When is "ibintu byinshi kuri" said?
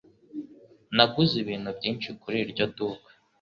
1.43-2.37